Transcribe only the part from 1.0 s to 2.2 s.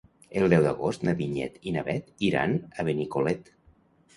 na Vinyet i na Bet